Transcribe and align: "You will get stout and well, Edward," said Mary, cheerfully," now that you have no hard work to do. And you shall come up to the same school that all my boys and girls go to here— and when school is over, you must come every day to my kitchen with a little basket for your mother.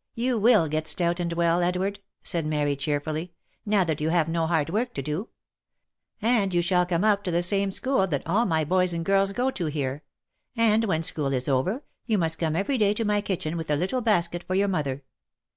"You 0.16 0.36
will 0.36 0.66
get 0.68 0.88
stout 0.88 1.20
and 1.20 1.32
well, 1.34 1.62
Edward," 1.62 2.00
said 2.24 2.44
Mary, 2.44 2.74
cheerfully," 2.74 3.34
now 3.64 3.84
that 3.84 4.00
you 4.00 4.08
have 4.08 4.28
no 4.28 4.48
hard 4.48 4.68
work 4.68 4.92
to 4.94 5.02
do. 5.02 5.28
And 6.20 6.52
you 6.52 6.60
shall 6.60 6.84
come 6.84 7.04
up 7.04 7.22
to 7.22 7.30
the 7.30 7.40
same 7.40 7.70
school 7.70 8.08
that 8.08 8.26
all 8.26 8.46
my 8.46 8.64
boys 8.64 8.92
and 8.92 9.04
girls 9.04 9.30
go 9.30 9.52
to 9.52 9.66
here— 9.66 10.02
and 10.56 10.86
when 10.86 11.04
school 11.04 11.32
is 11.32 11.46
over, 11.48 11.84
you 12.04 12.18
must 12.18 12.40
come 12.40 12.56
every 12.56 12.78
day 12.78 12.94
to 12.94 13.04
my 13.04 13.20
kitchen 13.20 13.56
with 13.56 13.70
a 13.70 13.76
little 13.76 14.00
basket 14.00 14.42
for 14.42 14.56
your 14.56 14.66
mother. 14.66 15.04